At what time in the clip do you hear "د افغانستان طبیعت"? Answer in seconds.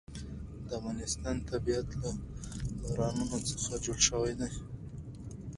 0.65-1.87